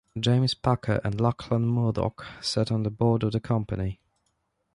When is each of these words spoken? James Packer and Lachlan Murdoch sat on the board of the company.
James 0.19 0.55
Packer 0.55 0.99
and 1.03 1.21
Lachlan 1.21 1.67
Murdoch 1.67 2.25
sat 2.41 2.71
on 2.71 2.81
the 2.81 2.89
board 2.89 3.21
of 3.21 3.33
the 3.33 3.39
company. 3.39 3.99